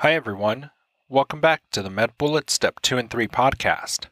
Hi, 0.00 0.12
everyone. 0.12 0.72
Welcome 1.08 1.40
back 1.40 1.62
to 1.70 1.80
the 1.80 1.88
MedBullet 1.88 2.50
Step 2.50 2.80
2 2.82 2.98
and 2.98 3.10
3 3.10 3.28
podcast. 3.28 4.08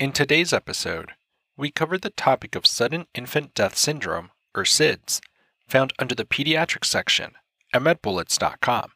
In 0.00 0.12
today's 0.12 0.54
episode, 0.54 1.12
we 1.58 1.70
cover 1.70 1.98
the 1.98 2.08
topic 2.08 2.56
of 2.56 2.64
sudden 2.64 3.06
infant 3.14 3.52
death 3.52 3.76
syndrome, 3.76 4.30
or 4.54 4.64
SIDS, 4.64 5.20
found 5.68 5.92
under 5.98 6.14
the 6.14 6.24
pediatric 6.24 6.86
section 6.86 7.32
at 7.74 7.82
medbullets.com. 7.82 8.92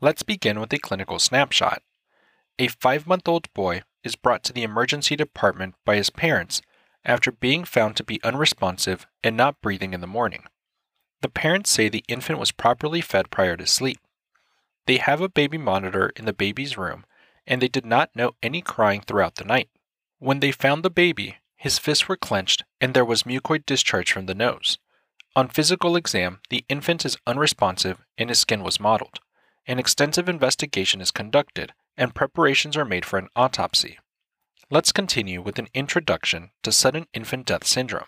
Let's 0.00 0.22
begin 0.22 0.60
with 0.60 0.72
a 0.72 0.78
clinical 0.78 1.18
snapshot. 1.18 1.82
A 2.60 2.68
five 2.68 3.08
month 3.08 3.26
old 3.26 3.52
boy 3.52 3.82
is 4.04 4.14
brought 4.14 4.44
to 4.44 4.52
the 4.52 4.62
emergency 4.62 5.16
department 5.16 5.74
by 5.84 5.96
his 5.96 6.10
parents 6.10 6.62
after 7.04 7.32
being 7.32 7.64
found 7.64 7.96
to 7.96 8.04
be 8.04 8.22
unresponsive 8.22 9.08
and 9.24 9.36
not 9.36 9.60
breathing 9.60 9.94
in 9.94 10.00
the 10.00 10.06
morning. 10.06 10.44
The 11.22 11.28
parents 11.28 11.70
say 11.70 11.88
the 11.88 12.04
infant 12.06 12.38
was 12.38 12.52
properly 12.52 13.00
fed 13.00 13.32
prior 13.32 13.56
to 13.56 13.66
sleep. 13.66 13.98
They 14.86 14.98
have 14.98 15.20
a 15.20 15.28
baby 15.28 15.58
monitor 15.58 16.12
in 16.16 16.24
the 16.24 16.32
baby's 16.32 16.76
room, 16.76 17.04
and 17.46 17.60
they 17.60 17.68
did 17.68 17.86
not 17.86 18.14
know 18.14 18.32
any 18.42 18.62
crying 18.62 19.00
throughout 19.00 19.36
the 19.36 19.44
night. 19.44 19.68
When 20.18 20.40
they 20.40 20.52
found 20.52 20.82
the 20.82 20.90
baby, 20.90 21.38
his 21.56 21.78
fists 21.78 22.08
were 22.08 22.16
clenched 22.16 22.64
and 22.80 22.92
there 22.92 23.04
was 23.04 23.22
mucoid 23.22 23.64
discharge 23.66 24.10
from 24.10 24.26
the 24.26 24.34
nose. 24.34 24.78
On 25.36 25.48
physical 25.48 25.96
exam, 25.96 26.40
the 26.50 26.64
infant 26.68 27.04
is 27.04 27.16
unresponsive 27.26 27.98
and 28.18 28.28
his 28.28 28.40
skin 28.40 28.62
was 28.62 28.80
mottled. 28.80 29.20
An 29.66 29.78
extensive 29.78 30.28
investigation 30.28 31.00
is 31.00 31.12
conducted 31.12 31.72
and 31.96 32.14
preparations 32.14 32.76
are 32.76 32.84
made 32.84 33.04
for 33.04 33.18
an 33.18 33.28
autopsy. 33.36 33.98
Let's 34.70 34.90
continue 34.90 35.40
with 35.40 35.58
an 35.58 35.68
introduction 35.72 36.50
to 36.62 36.72
sudden 36.72 37.06
infant 37.14 37.46
death 37.46 37.64
syndrome. 37.64 38.06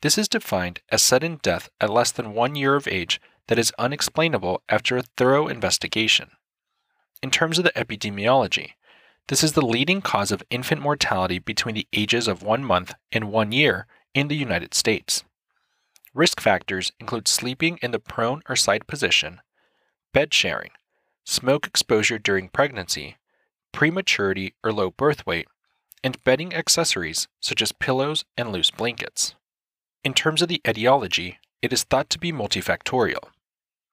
This 0.00 0.16
is 0.16 0.28
defined 0.28 0.80
as 0.88 1.02
sudden 1.02 1.38
death 1.42 1.68
at 1.80 1.90
less 1.90 2.10
than 2.10 2.32
one 2.32 2.54
year 2.54 2.76
of 2.76 2.88
age 2.88 3.20
that 3.50 3.58
is 3.58 3.72
unexplainable 3.80 4.62
after 4.68 4.96
a 4.96 5.02
thorough 5.16 5.48
investigation. 5.48 6.30
In 7.20 7.32
terms 7.32 7.58
of 7.58 7.64
the 7.64 7.72
epidemiology, 7.72 8.74
this 9.26 9.42
is 9.42 9.54
the 9.54 9.66
leading 9.66 10.00
cause 10.00 10.30
of 10.30 10.44
infant 10.50 10.80
mortality 10.80 11.40
between 11.40 11.74
the 11.74 11.88
ages 11.92 12.28
of 12.28 12.44
one 12.44 12.64
month 12.64 12.94
and 13.10 13.32
one 13.32 13.50
year 13.50 13.88
in 14.14 14.28
the 14.28 14.36
United 14.36 14.72
States. 14.72 15.24
Risk 16.14 16.40
factors 16.40 16.92
include 17.00 17.26
sleeping 17.26 17.80
in 17.82 17.90
the 17.90 17.98
prone 17.98 18.40
or 18.48 18.54
side 18.54 18.86
position, 18.86 19.40
bed 20.14 20.32
sharing, 20.32 20.70
smoke 21.24 21.66
exposure 21.66 22.20
during 22.20 22.50
pregnancy, 22.50 23.16
prematurity 23.72 24.54
or 24.62 24.72
low 24.72 24.92
birth 24.92 25.26
weight, 25.26 25.48
and 26.04 26.22
bedding 26.22 26.54
accessories 26.54 27.26
such 27.40 27.60
as 27.60 27.72
pillows 27.72 28.24
and 28.36 28.52
loose 28.52 28.70
blankets. 28.70 29.34
In 30.04 30.14
terms 30.14 30.40
of 30.40 30.48
the 30.48 30.60
etiology, 30.64 31.40
it 31.62 31.72
is 31.72 31.82
thought 31.82 32.10
to 32.10 32.18
be 32.20 32.30
multifactorial. 32.30 33.30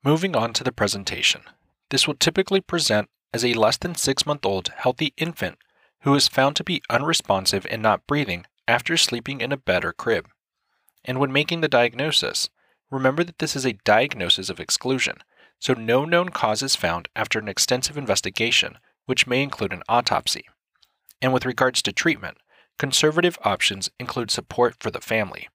Moving 0.08 0.38
on 0.38 0.54
to 0.54 0.64
the 0.64 0.72
presentation. 0.72 1.42
This 1.90 2.08
will 2.08 2.14
typically 2.14 2.62
present 2.62 3.10
as 3.34 3.44
a 3.44 3.54
less 3.56 3.76
than 3.76 3.94
six 3.94 4.26
month 4.26 4.46
old 4.46 4.70
healthy 4.70 5.14
infant 5.18 5.58
who 6.04 6.16
is 6.16 6.30
found 6.30 6.56
to 6.56 6.64
be 6.64 6.82
unresponsive 6.90 7.68
and 7.70 7.82
not 7.82 8.08
breathing 8.08 8.46
after 8.70 8.96
sleeping 8.96 9.42
in 9.42 9.52
a 9.52 9.58
bed 9.58 9.84
or 9.84 9.92
crib. 9.92 10.30
And 11.04 11.20
when 11.20 11.34
making 11.34 11.60
the 11.60 11.68
diagnosis, 11.68 12.50
remember 12.90 13.22
that 13.26 13.40
this 13.40 13.54
is 13.54 13.66
a 13.66 13.80
diagnosis 13.84 14.50
of 14.50 14.62
exclusion, 14.62 15.18
so 15.60 15.74
no 15.74 16.06
known 16.06 16.30
cause 16.30 16.64
is 16.64 16.78
found 16.78 17.10
after 17.14 17.38
an 17.38 17.50
extensive 17.50 17.98
investigation, 17.98 18.78
which 19.08 19.28
may 19.28 19.44
include 19.44 19.74
an 19.74 19.84
autopsy. 19.90 20.46
And 21.22 21.34
with 21.34 21.46
regards 21.46 21.82
to 21.82 21.92
treatment, 21.92 22.38
conservative 22.80 23.38
options 23.44 23.90
include 24.00 24.32
support 24.32 24.78
for 24.80 24.90
the 24.90 25.02
family. 25.02 25.50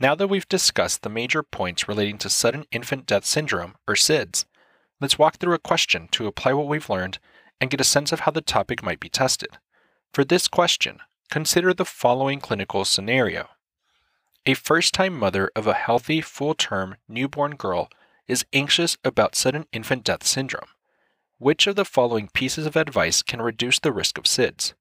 Now 0.00 0.14
that 0.14 0.28
we've 0.28 0.48
discussed 0.48 1.02
the 1.02 1.10
major 1.10 1.42
points 1.42 1.86
relating 1.86 2.16
to 2.18 2.30
sudden 2.30 2.64
infant 2.72 3.04
death 3.04 3.26
syndrome, 3.26 3.74
or 3.86 3.94
SIDS, 3.94 4.46
let's 4.98 5.18
walk 5.18 5.36
through 5.36 5.52
a 5.52 5.58
question 5.58 6.08
to 6.12 6.26
apply 6.26 6.54
what 6.54 6.66
we've 6.66 6.88
learned 6.88 7.18
and 7.60 7.68
get 7.68 7.82
a 7.82 7.84
sense 7.84 8.10
of 8.10 8.20
how 8.20 8.30
the 8.30 8.40
topic 8.40 8.82
might 8.82 8.98
be 8.98 9.10
tested. 9.10 9.58
For 10.14 10.24
this 10.24 10.48
question, 10.48 11.00
consider 11.30 11.74
the 11.74 11.84
following 11.84 12.40
clinical 12.40 12.86
scenario. 12.86 13.50
A 14.46 14.54
first 14.54 14.94
time 14.94 15.18
mother 15.18 15.50
of 15.54 15.66
a 15.66 15.74
healthy, 15.74 16.22
full 16.22 16.54
term 16.54 16.96
newborn 17.06 17.56
girl 17.56 17.90
is 18.26 18.46
anxious 18.54 18.96
about 19.04 19.36
sudden 19.36 19.66
infant 19.70 20.02
death 20.02 20.24
syndrome. 20.24 20.70
Which 21.36 21.66
of 21.66 21.76
the 21.76 21.84
following 21.84 22.30
pieces 22.32 22.64
of 22.64 22.74
advice 22.74 23.22
can 23.22 23.42
reduce 23.42 23.78
the 23.78 23.92
risk 23.92 24.16
of 24.16 24.24
SIDS? 24.24 24.72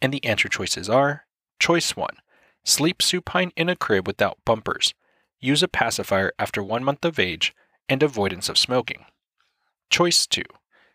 And 0.00 0.14
the 0.14 0.24
answer 0.24 0.48
choices 0.48 0.88
are 0.88 1.26
Choice 1.58 1.94
1 1.94 2.08
Sleep 2.68 3.00
supine 3.00 3.52
in 3.54 3.68
a 3.68 3.76
crib 3.76 4.08
without 4.08 4.38
bumpers. 4.44 4.92
Use 5.38 5.62
a 5.62 5.68
pacifier 5.68 6.32
after 6.36 6.64
one 6.64 6.82
month 6.82 7.04
of 7.04 7.16
age 7.16 7.54
and 7.88 8.02
avoidance 8.02 8.48
of 8.48 8.58
smoking. 8.58 9.04
Choice 9.88 10.26
2. 10.26 10.42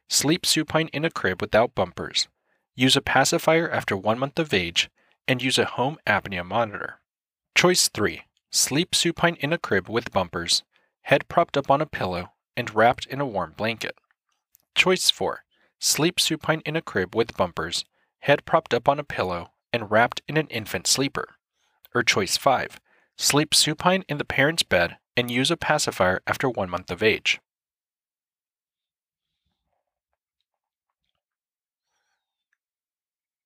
Sleep 0.09 0.45
supine 0.45 0.89
in 0.89 1.05
a 1.05 1.09
crib 1.09 1.39
without 1.39 1.73
bumpers. 1.73 2.27
Use 2.75 2.97
a 2.97 3.01
pacifier 3.01 3.71
after 3.71 3.95
one 3.95 4.19
month 4.19 4.37
of 4.37 4.53
age 4.53 4.89
and 5.29 5.41
use 5.41 5.57
a 5.57 5.63
home 5.63 5.97
apnea 6.05 6.45
monitor. 6.45 6.99
Choice 7.55 7.87
3. 7.87 8.23
Sleep 8.51 8.93
supine 8.93 9.35
in 9.35 9.53
a 9.53 9.57
crib 9.57 9.87
with 9.87 10.11
bumpers, 10.11 10.63
head 11.03 11.29
propped 11.29 11.55
up 11.55 11.71
on 11.71 11.79
a 11.79 11.85
pillow 11.85 12.33
and 12.57 12.75
wrapped 12.75 13.05
in 13.05 13.21
a 13.21 13.25
warm 13.25 13.53
blanket. 13.55 13.95
Choice 14.75 15.09
4. 15.09 15.45
Sleep 15.79 16.19
supine 16.19 16.61
in 16.65 16.75
a 16.75 16.81
crib 16.81 17.15
with 17.15 17.37
bumpers, 17.37 17.85
head 18.19 18.43
propped 18.43 18.73
up 18.73 18.89
on 18.89 18.99
a 18.99 19.05
pillow 19.05 19.51
and 19.71 19.89
wrapped 19.89 20.21
in 20.27 20.35
an 20.35 20.47
infant 20.47 20.85
sleeper. 20.85 21.37
Or 21.93 22.03
choice 22.03 22.37
5. 22.37 22.79
Sleep 23.17 23.53
supine 23.53 24.03
in 24.07 24.17
the 24.17 24.25
parent's 24.25 24.63
bed 24.63 24.97
and 25.17 25.29
use 25.29 25.51
a 25.51 25.57
pacifier 25.57 26.21
after 26.25 26.49
one 26.49 26.69
month 26.69 26.89
of 26.89 27.03
age. 27.03 27.39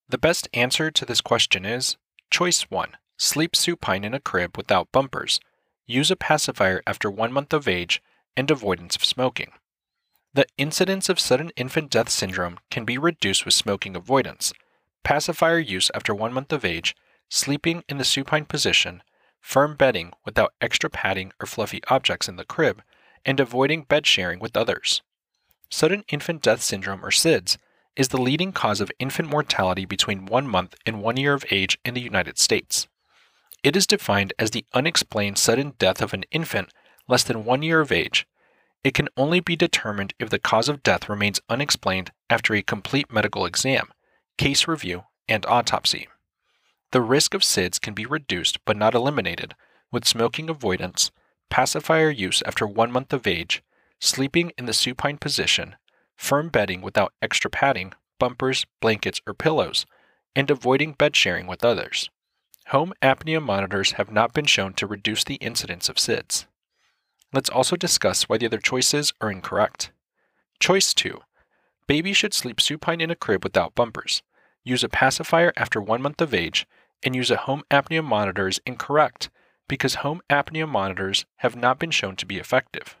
The 0.08 0.18
best 0.18 0.48
answer 0.54 0.90
to 0.92 1.04
this 1.04 1.20
question 1.20 1.64
is 1.64 1.96
choice 2.30 2.70
1. 2.70 2.96
Sleep 3.18 3.56
supine 3.56 4.04
in 4.04 4.14
a 4.14 4.20
crib 4.20 4.56
without 4.56 4.92
bumpers. 4.92 5.40
Use 5.86 6.10
a 6.10 6.16
pacifier 6.16 6.82
after 6.86 7.10
one 7.10 7.32
month 7.32 7.52
of 7.52 7.66
age 7.66 8.00
and 8.36 8.50
avoidance 8.50 8.94
of 8.94 9.04
smoking. 9.04 9.52
The 10.32 10.46
incidence 10.58 11.08
of 11.08 11.18
sudden 11.18 11.50
infant 11.56 11.90
death 11.90 12.10
syndrome 12.10 12.58
can 12.70 12.84
be 12.84 12.98
reduced 12.98 13.44
with 13.44 13.54
smoking 13.54 13.96
avoidance, 13.96 14.52
pacifier 15.02 15.58
use 15.58 15.90
after 15.94 16.14
one 16.14 16.32
month 16.32 16.52
of 16.52 16.64
age, 16.64 16.94
sleeping 17.28 17.84
in 17.88 17.98
the 17.98 18.04
supine 18.04 18.44
position, 18.44 19.02
firm 19.40 19.74
bedding 19.76 20.12
without 20.24 20.54
extra 20.60 20.90
padding 20.90 21.32
or 21.40 21.46
fluffy 21.46 21.80
objects 21.88 22.28
in 22.28 22.36
the 22.36 22.44
crib, 22.44 22.82
and 23.24 23.40
avoiding 23.40 23.82
bed 23.82 24.06
sharing 24.06 24.38
with 24.38 24.56
others. 24.56 25.02
Sudden 25.70 26.04
infant 26.08 26.42
death 26.42 26.62
syndrome, 26.62 27.04
or 27.04 27.10
SIDS, 27.10 27.58
is 27.96 28.08
the 28.08 28.20
leading 28.20 28.52
cause 28.52 28.80
of 28.80 28.92
infant 28.98 29.28
mortality 29.28 29.84
between 29.84 30.26
one 30.26 30.46
month 30.46 30.74
and 30.84 31.02
one 31.02 31.16
year 31.16 31.32
of 31.32 31.44
age 31.50 31.78
in 31.84 31.94
the 31.94 32.00
United 32.00 32.38
States. 32.38 32.86
It 33.62 33.74
is 33.74 33.86
defined 33.86 34.32
as 34.38 34.50
the 34.50 34.66
unexplained 34.74 35.38
sudden 35.38 35.74
death 35.78 36.00
of 36.00 36.14
an 36.14 36.24
infant 36.30 36.72
less 37.08 37.24
than 37.24 37.44
one 37.44 37.62
year 37.62 37.80
of 37.80 37.90
age. 37.90 38.26
It 38.84 38.94
can 38.94 39.08
only 39.16 39.40
be 39.40 39.56
determined 39.56 40.14
if 40.20 40.30
the 40.30 40.38
cause 40.38 40.68
of 40.68 40.82
death 40.82 41.08
remains 41.08 41.40
unexplained 41.48 42.12
after 42.30 42.54
a 42.54 42.62
complete 42.62 43.12
medical 43.12 43.44
exam, 43.46 43.88
case 44.38 44.68
review, 44.68 45.04
and 45.28 45.44
autopsy. 45.46 46.08
The 46.92 47.02
risk 47.02 47.34
of 47.34 47.42
SIDS 47.42 47.80
can 47.80 47.94
be 47.94 48.06
reduced 48.06 48.64
but 48.64 48.76
not 48.76 48.94
eliminated 48.94 49.54
with 49.90 50.04
smoking 50.04 50.48
avoidance, 50.48 51.10
pacifier 51.50 52.10
use 52.10 52.42
after 52.46 52.66
one 52.66 52.92
month 52.92 53.12
of 53.12 53.26
age, 53.26 53.62
sleeping 54.00 54.52
in 54.58 54.66
the 54.66 54.72
supine 54.72 55.18
position, 55.18 55.76
firm 56.16 56.48
bedding 56.48 56.82
without 56.82 57.12
extra 57.20 57.50
padding, 57.50 57.92
bumpers, 58.18 58.66
blankets, 58.80 59.20
or 59.26 59.34
pillows, 59.34 59.86
and 60.34 60.50
avoiding 60.50 60.92
bed 60.92 61.16
sharing 61.16 61.46
with 61.46 61.64
others. 61.64 62.10
Home 62.68 62.92
apnea 63.00 63.42
monitors 63.42 63.92
have 63.92 64.10
not 64.10 64.32
been 64.32 64.46
shown 64.46 64.72
to 64.74 64.86
reduce 64.86 65.24
the 65.24 65.36
incidence 65.36 65.88
of 65.88 65.96
SIDS. 65.96 66.46
Let's 67.32 67.50
also 67.50 67.76
discuss 67.76 68.28
why 68.28 68.38
the 68.38 68.46
other 68.46 68.58
choices 68.58 69.12
are 69.20 69.30
incorrect. 69.30 69.90
Choice 70.58 70.94
2 70.94 71.20
Baby 71.86 72.12
should 72.12 72.34
sleep 72.34 72.60
supine 72.60 73.00
in 73.00 73.10
a 73.10 73.16
crib 73.16 73.44
without 73.44 73.74
bumpers. 73.74 74.22
Use 74.64 74.82
a 74.82 74.88
pacifier 74.88 75.52
after 75.56 75.80
one 75.80 76.02
month 76.02 76.20
of 76.20 76.34
age 76.34 76.66
and 77.02 77.14
use 77.14 77.30
a 77.30 77.36
home 77.36 77.62
apnea 77.70 78.02
monitor 78.02 78.48
is 78.48 78.60
incorrect 78.66 79.30
because 79.68 79.96
home 79.96 80.20
apnea 80.30 80.68
monitors 80.68 81.24
have 81.36 81.56
not 81.56 81.78
been 81.78 81.90
shown 81.90 82.16
to 82.16 82.26
be 82.26 82.38
effective. 82.38 82.96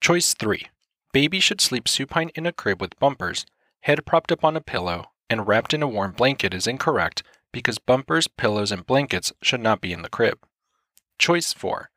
Choice 0.00 0.34
3. 0.34 0.68
Baby 1.12 1.40
should 1.40 1.60
sleep 1.60 1.88
supine 1.88 2.30
in 2.34 2.46
a 2.46 2.52
crib 2.52 2.80
with 2.80 2.98
bumpers, 2.98 3.44
head 3.80 4.06
propped 4.06 4.32
up 4.32 4.44
on 4.44 4.56
a 4.56 4.60
pillow, 4.60 5.10
and 5.28 5.46
wrapped 5.46 5.74
in 5.74 5.82
a 5.82 5.88
warm 5.88 6.12
blanket 6.12 6.54
is 6.54 6.66
incorrect 6.66 7.22
because 7.52 7.78
bumpers, 7.78 8.28
pillows, 8.28 8.72
and 8.72 8.86
blankets 8.86 9.32
should 9.42 9.60
not 9.60 9.80
be 9.80 9.92
in 9.92 10.02
the 10.02 10.08
crib. 10.08 10.38
Choice 11.18 11.52
4. 11.52 11.90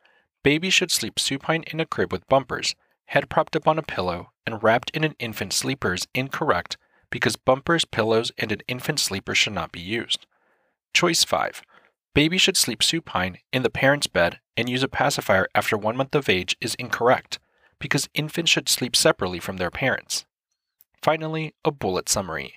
Baby 0.44 0.70
should 0.70 0.92
sleep 0.92 1.20
supine 1.20 1.64
in 1.68 1.80
a 1.80 1.86
crib 1.86 2.12
with 2.12 2.28
bumpers, 2.28 2.76
head 3.06 3.30
propped 3.30 3.56
up 3.56 3.68
on 3.68 3.80
a 3.80 3.84
pillow, 3.84 4.32
and 4.46 4.62
wrapped 4.62 4.90
in 4.92 5.04
an 5.04 5.16
infant 5.20 5.54
sleeper 5.54 5.94
is 5.94 6.08
incorrect 6.14 6.78
because 7.10 7.36
bumpers, 7.36 7.86
pillows, 7.86 8.32
and 8.38 8.52
an 8.52 8.62
infant 8.68 9.00
sleeper 9.00 9.36
should 9.36 9.54
not 9.54 9.72
be 9.72 9.80
used. 9.80 10.26
Choice 10.94 11.24
5. 11.24 11.64
Baby 12.14 12.38
should 12.38 12.56
sleep 12.56 12.84
supine 12.84 13.40
in 13.52 13.64
the 13.64 13.72
parent's 13.72 14.06
bed 14.06 14.40
and 14.56 14.70
use 14.70 14.84
a 14.84 14.88
pacifier 14.88 15.48
after 15.56 15.76
one 15.76 15.98
month 15.98 16.14
of 16.14 16.30
age 16.30 16.56
is 16.62 16.76
incorrect 16.76 17.40
because 17.80 18.10
infants 18.14 18.52
should 18.52 18.70
sleep 18.70 18.96
separately 18.96 19.40
from 19.40 19.58
their 19.58 19.72
parents. 19.72 20.26
Finally, 21.02 21.54
a 21.66 21.72
bullet 21.72 22.08
summary. 22.08 22.54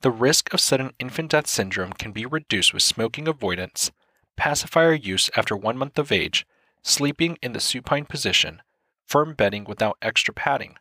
The 0.00 0.10
risk 0.10 0.52
of 0.52 0.60
sudden 0.60 0.92
infant 0.98 1.30
death 1.30 1.46
syndrome 1.46 1.92
can 1.92 2.12
be 2.12 2.24
reduced 2.24 2.72
with 2.72 2.82
smoking 2.82 3.28
avoidance, 3.28 3.92
pacifier 4.36 4.94
use 4.94 5.30
after 5.36 5.54
one 5.54 5.76
month 5.76 5.98
of 5.98 6.10
age, 6.10 6.46
sleeping 6.82 7.38
in 7.42 7.52
the 7.52 7.60
supine 7.60 8.06
position, 8.06 8.62
firm 9.06 9.34
bedding 9.34 9.64
without 9.64 9.98
extra 10.00 10.32
padding, 10.32 10.76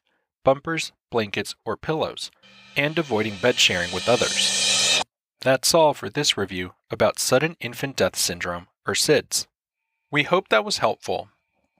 bumpers, 0.45 0.93
blankets, 1.11 1.53
or 1.65 1.75
pillows, 1.75 2.31
and 2.77 2.97
avoiding 2.97 3.35
bed 3.41 3.59
sharing 3.59 3.91
with 3.91 4.07
others. 4.07 4.72
That's 5.43 5.73
all 5.73 5.93
for 5.93 6.09
this 6.09 6.37
review 6.37 6.73
about 6.89 7.19
sudden 7.19 7.57
infant 7.59 7.97
death 7.97 8.15
syndrome, 8.15 8.67
or 8.87 8.93
SIDS. 8.93 9.45
We 10.09 10.23
hope 10.23 10.47
that 10.47 10.63
was 10.63 10.77
helpful. 10.77 11.31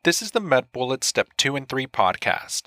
This 0.04 0.22
is 0.22 0.32
the 0.32 0.42
MedBullets 0.42 1.06
Step 1.06 1.30
2 1.38 1.56
and 1.56 1.70
3 1.70 1.88
podcast, 1.88 2.64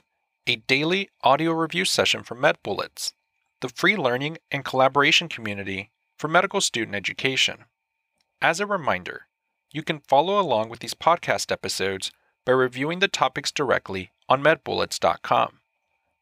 a 0.47 0.57
daily 0.57 1.11
audio 1.23 1.53
review 1.53 1.85
session 1.85 2.23
for 2.23 2.35
MedBullets, 2.35 3.13
the 3.61 3.69
free 3.69 3.95
learning 3.95 4.39
and 4.51 4.65
collaboration 4.65 5.29
community 5.29 5.91
for 6.17 6.29
medical 6.29 6.63
student 6.63 6.95
education. 6.95 7.67
As 8.41 8.59
a 8.59 8.67
reminder, 8.67 9.27
you 9.71 9.83
can 9.83 10.01
follow 10.01 10.41
along 10.41 10.71
with 10.71 10.81
these 10.81 10.95
podcast 10.95 11.53
episodes 11.53 12.11
by 12.47 12.53
reviewing 12.53 13.01
the 13.01 13.09
topics 13.09 13.53
directly 13.53 14.13
on 14.31 14.43
medbullets.com. 14.43 15.61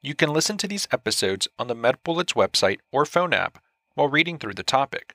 You 0.02 0.16
can 0.16 0.32
listen 0.32 0.58
to 0.58 0.66
these 0.66 0.88
episodes 0.90 1.46
on 1.60 1.68
the 1.68 1.76
MedBullets 1.76 2.34
website 2.34 2.80
or 2.90 3.06
phone 3.06 3.32
app 3.32 3.60
while 3.94 4.08
reading 4.08 4.38
through 4.38 4.54
the 4.54 4.62
topic. 4.62 5.14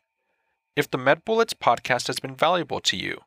If 0.76 0.90
the 0.90 0.98
Med 0.98 1.26
MedBullets 1.26 1.54
podcast 1.54 2.08
has 2.08 2.20
been 2.20 2.36
valuable 2.36 2.80
to 2.82 2.98
you, 2.98 3.22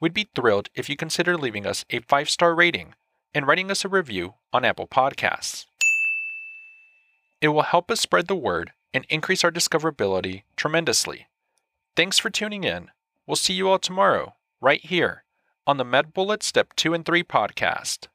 we'd 0.00 0.14
be 0.14 0.28
thrilled 0.34 0.68
if 0.74 0.88
you 0.88 0.96
consider 0.96 1.36
leaving 1.36 1.66
us 1.66 1.84
a 1.90 2.00
five 2.00 2.28
star 2.28 2.54
rating 2.54 2.94
and 3.34 3.46
writing 3.46 3.70
us 3.70 3.84
a 3.84 3.88
review 3.88 4.34
on 4.52 4.64
Apple 4.64 4.86
Podcasts. 4.86 5.64
It 7.40 7.48
will 7.48 7.62
help 7.62 7.90
us 7.90 8.00
spread 8.00 8.26
the 8.26 8.34
word 8.34 8.72
and 8.92 9.06
increase 9.08 9.44
our 9.44 9.52
discoverability 9.52 10.42
tremendously. 10.56 11.28
Thanks 11.96 12.18
for 12.18 12.30
tuning 12.30 12.64
in. 12.64 12.90
We'll 13.26 13.36
see 13.36 13.52
you 13.52 13.68
all 13.68 13.78
tomorrow, 13.78 14.34
right 14.60 14.84
here, 14.84 15.24
on 15.66 15.76
the 15.76 15.84
MedBullets 15.84 16.44
Step 16.44 16.74
2 16.76 16.94
and 16.94 17.04
3 17.04 17.22
podcast. 17.22 18.08